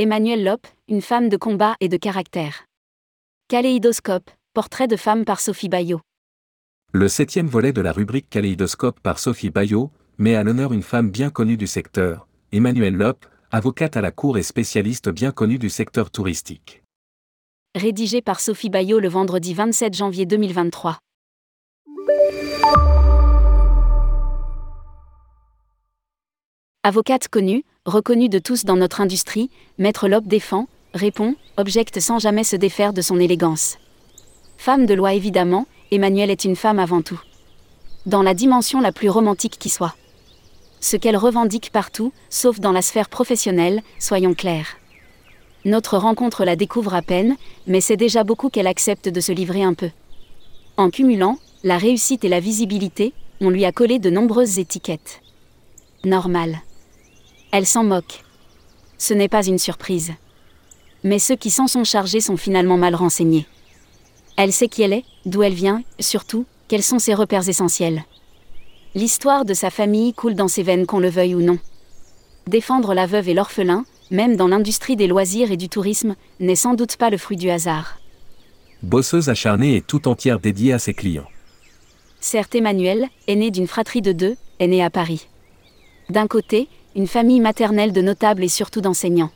[0.00, 2.64] Emmanuelle Lope, une femme de combat et de caractère.
[3.48, 6.00] Kaléidoscope, portrait de femme par Sophie Bayot.
[6.94, 11.10] Le septième volet de la rubrique Kaléidoscope par Sophie Bayot met à l'honneur une femme
[11.10, 15.68] bien connue du secteur, Emmanuelle Lope, avocate à la cour et spécialiste bien connue du
[15.68, 16.82] secteur touristique.
[17.74, 20.98] Rédigé par Sophie Bayot le vendredi 27 janvier 2023.
[26.84, 32.44] Avocate connue, reconnue de tous dans notre industrie, Maître Lope défend, répond, objecte sans jamais
[32.44, 33.78] se défaire de son élégance.
[34.58, 37.20] Femme de loi évidemment, Emmanuelle est une femme avant tout.
[38.04, 39.94] Dans la dimension la plus romantique qui soit.
[40.80, 44.76] Ce qu'elle revendique partout, sauf dans la sphère professionnelle, soyons clairs.
[45.64, 49.62] Notre rencontre la découvre à peine, mais c'est déjà beaucoup qu'elle accepte de se livrer
[49.62, 49.90] un peu.
[50.76, 55.20] En cumulant, la réussite et la visibilité, on lui a collé de nombreuses étiquettes.
[56.04, 56.60] Normal.
[57.52, 58.22] Elle s'en moque.
[58.96, 60.12] Ce n'est pas une surprise.
[61.02, 63.46] Mais ceux qui s'en sont chargés sont finalement mal renseignés.
[64.36, 68.04] Elle sait qui elle est, d'où elle vient, surtout, quels sont ses repères essentiels.
[68.94, 71.58] L'histoire de sa famille coule dans ses veines qu'on le veuille ou non.
[72.46, 76.74] Défendre la veuve et l'orphelin, même dans l'industrie des loisirs et du tourisme, n'est sans
[76.74, 77.98] doute pas le fruit du hasard.
[78.82, 81.28] Bosseuse acharnée et tout entière dédiée à ses clients.
[82.20, 85.28] Certes, Emmanuel, aîné d'une fratrie de deux, est né à Paris.
[86.08, 89.30] D'un côté, une famille maternelle de notables et surtout d'enseignants.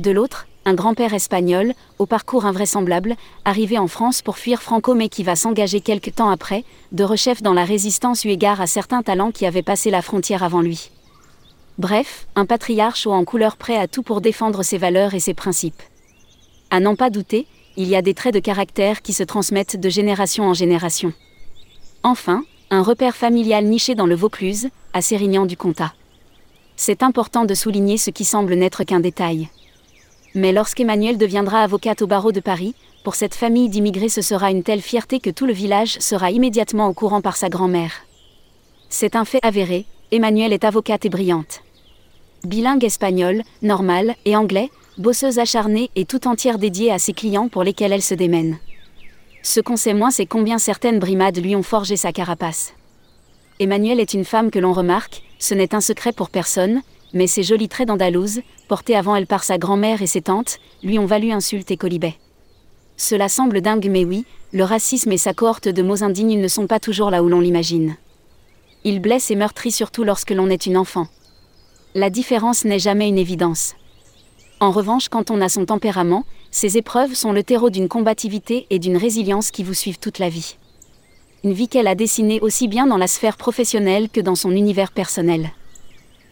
[0.00, 5.08] De l'autre, un grand-père espagnol, au parcours invraisemblable, arrivé en France pour fuir Franco mais
[5.08, 9.02] qui va s'engager quelque temps après, de rechef dans la résistance eu égard à certains
[9.02, 10.90] talents qui avaient passé la frontière avant lui.
[11.78, 15.34] Bref, un patriarche haut en couleur prêt à tout pour défendre ses valeurs et ses
[15.34, 15.82] principes.
[16.70, 19.88] À n'en pas douter, il y a des traits de caractère qui se transmettent de
[19.88, 21.12] génération en génération.
[22.02, 25.92] Enfin, un repère familial niché dans le Vaucluse, à Sérignan du Comtat.
[26.76, 29.48] C'est important de souligner ce qui semble n'être qu'un détail.
[30.34, 32.74] Mais lorsqu'Emmanuel deviendra avocate au barreau de Paris,
[33.04, 36.88] pour cette famille d'immigrés ce sera une telle fierté que tout le village sera immédiatement
[36.88, 37.92] au courant par sa grand-mère.
[38.88, 41.62] C'est un fait avéré, Emmanuel est avocate et brillante.
[42.44, 47.64] Bilingue espagnol, normal et anglais, bosseuse acharnée et tout entière dédiée à ses clients pour
[47.64, 48.58] lesquels elle se démène.
[49.42, 52.72] Ce qu'on sait moins, c'est combien certaines brimades lui ont forgé sa carapace.
[53.60, 57.42] Emmanuel est une femme que l'on remarque, ce n'est un secret pour personne, mais ses
[57.42, 61.32] jolis traits d'Andalouse, portés avant elle par sa grand-mère et ses tantes, lui ont valu
[61.32, 62.16] insultes et colibets.
[62.96, 66.66] Cela semble dingue mais oui, le racisme et sa cohorte de mots indignes ne sont
[66.66, 67.96] pas toujours là où l'on l'imagine.
[68.84, 71.06] Il blesse et meurtrit surtout lorsque l'on est une enfant.
[71.94, 73.74] La différence n'est jamais une évidence.
[74.60, 78.78] En revanche, quand on a son tempérament, ces épreuves sont le terreau d'une combativité et
[78.78, 80.56] d'une résilience qui vous suivent toute la vie
[81.44, 84.90] une vie qu'elle a dessinée aussi bien dans la sphère professionnelle que dans son univers
[84.90, 85.50] personnel.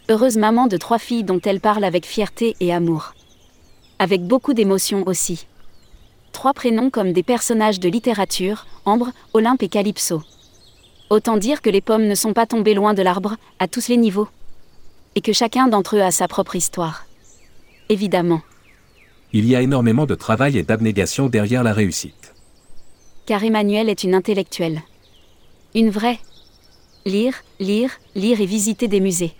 [0.08, 3.14] Heureuse maman de trois filles dont elle parle avec fierté et amour.
[3.98, 5.46] Avec beaucoup d'émotion aussi.
[6.32, 10.22] Trois prénoms comme des personnages de littérature, Ambre, Olympe et Calypso.
[11.10, 13.98] Autant dire que les pommes ne sont pas tombées loin de l'arbre, à tous les
[13.98, 14.28] niveaux.
[15.14, 17.04] Et que chacun d'entre eux a sa propre histoire.
[17.90, 18.40] Évidemment.
[19.34, 22.34] Il y a énormément de travail et d'abnégation derrière la réussite.
[23.26, 24.80] Car Emmanuel est une intellectuelle.
[25.74, 26.18] Une vraie.
[27.06, 29.32] Lire, lire, lire et visiter des musées.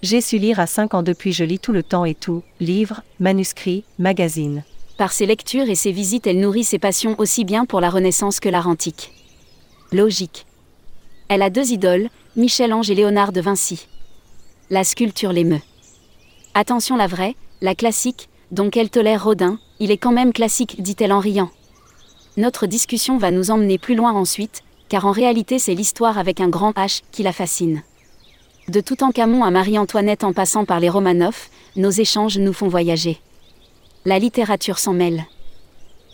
[0.00, 3.02] J'ai su lire à 5 ans depuis je lis tout le temps et tout, livres,
[3.18, 4.62] manuscrits, magazines.
[4.96, 8.38] Par ses lectures et ses visites, elle nourrit ses passions aussi bien pour la Renaissance
[8.38, 9.12] que l'art antique.
[9.90, 10.46] Logique.
[11.28, 13.88] Elle a deux idoles, Michel-Ange et Léonard de Vinci.
[14.70, 15.62] La sculpture l'émeut.
[16.54, 21.12] Attention la vraie, la classique, donc elle tolère Rodin, il est quand même classique, dit-elle
[21.12, 21.50] en riant.
[22.36, 26.48] Notre discussion va nous emmener plus loin ensuite, car en réalité c'est l'histoire avec un
[26.48, 27.82] grand H qui la fascine.
[28.68, 33.18] De Toutankhamon à Marie-Antoinette en passant par les Romanov, nos échanges nous font voyager.
[34.04, 35.24] La littérature s'en mêle.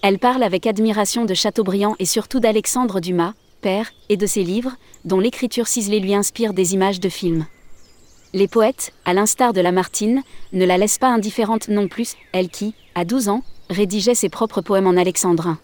[0.03, 3.32] Elle parle avec admiration de Chateaubriand et surtout d'Alexandre Dumas,
[3.62, 7.46] père, et de ses livres, dont l'écriture ciselée lui inspire des images de films.
[8.34, 10.22] Les poètes, à l'instar de Lamartine,
[10.52, 14.61] ne la laissent pas indifférente non plus, elle qui, à 12 ans, rédigeait ses propres
[14.61, 15.58] poèmes en alexandrin.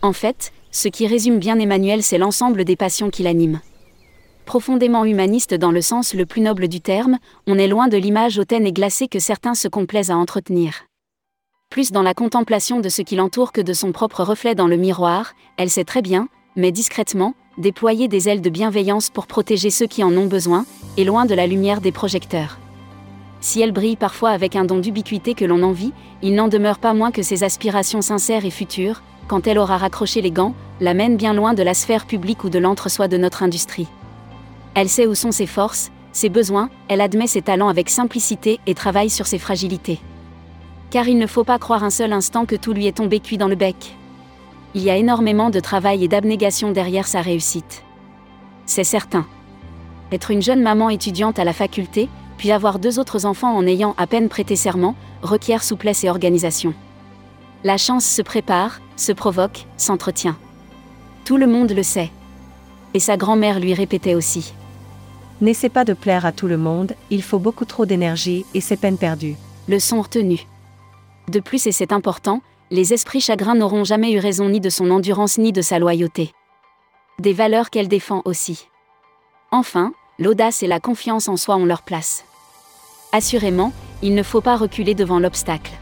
[0.00, 3.60] En fait, ce qui résume bien Emmanuel, c'est l'ensemble des passions qui l'animent.
[4.44, 8.38] Profondément humaniste dans le sens le plus noble du terme, on est loin de l'image
[8.38, 10.86] hautaine et glacée que certains se complaisent à entretenir.
[11.70, 14.76] Plus dans la contemplation de ce qui l'entoure que de son propre reflet dans le
[14.76, 19.86] miroir, elle sait très bien, mais discrètement, déployer des ailes de bienveillance pour protéger ceux
[19.86, 22.58] qui en ont besoin, et loin de la lumière des projecteurs.
[23.40, 26.92] Si elle brille parfois avec un don d'ubiquité que l'on envie, il n'en demeure pas
[26.92, 31.16] moins que ses aspirations sincères et futures, quand elle aura raccroché les gants, la mène
[31.16, 33.88] bien loin de la sphère publique ou de l'entre-soi de notre industrie.
[34.74, 38.74] Elle sait où sont ses forces, ses besoins, elle admet ses talents avec simplicité et
[38.74, 40.00] travaille sur ses fragilités.
[40.90, 43.38] Car il ne faut pas croire un seul instant que tout lui est tombé cuit
[43.38, 43.96] dans le bec.
[44.74, 47.84] Il y a énormément de travail et d'abnégation derrière sa réussite.
[48.66, 49.26] C'est certain.
[50.12, 53.94] Être une jeune maman étudiante à la faculté, puis avoir deux autres enfants en ayant
[53.98, 56.74] à peine prêté serment, requiert souplesse et organisation.
[57.62, 60.36] La chance se prépare, se provoque, s'entretient.
[61.24, 62.10] Tout le monde le sait.
[62.94, 64.54] Et sa grand-mère lui répétait aussi.
[65.42, 68.76] N'essaie pas de plaire à tout le monde, il faut beaucoup trop d'énergie et c'est
[68.76, 69.36] peine perdue.
[69.68, 70.46] Leçon retenue.
[71.28, 74.90] De plus, et c'est important, les esprits chagrins n'auront jamais eu raison ni de son
[74.90, 76.32] endurance ni de sa loyauté.
[77.18, 78.68] Des valeurs qu'elle défend aussi.
[79.50, 82.24] Enfin, l'audace et la confiance en soi ont leur place.
[83.12, 83.72] Assurément,
[84.02, 85.72] il ne faut pas reculer devant l'obstacle.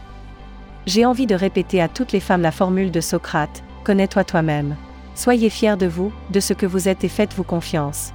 [0.88, 4.74] J'ai envie de répéter à toutes les femmes la formule de Socrate, connais-toi toi-même.
[5.14, 8.14] Soyez fiers de vous, de ce que vous êtes et faites-vous confiance.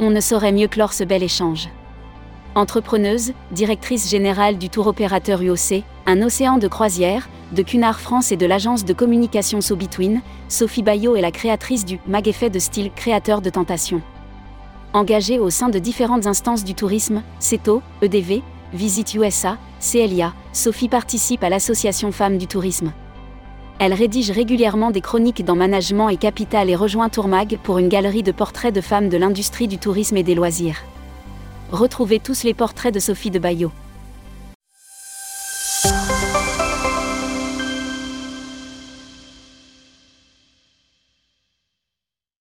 [0.00, 1.68] On ne saurait mieux clore ce bel échange.
[2.56, 8.36] Entrepreneuse, directrice générale du tour opérateur UOC, un océan de croisière, de Cunard France et
[8.36, 9.78] de l'agence de communication So
[10.48, 14.02] Sophie Bayot est la créatrice du Mag Effet de style créateur de tentation.
[14.92, 18.42] Engagée au sein de différentes instances du tourisme, CETO, EDV,
[18.74, 22.90] Visit USA, CLIA, Sophie participe à l'association Femmes du Tourisme.
[23.78, 28.24] Elle rédige régulièrement des chroniques dans Management et Capital et rejoint Tourmag pour une galerie
[28.24, 30.82] de portraits de femmes de l'industrie du tourisme et des loisirs.
[31.70, 33.70] Retrouvez tous les portraits de Sophie de Bayot.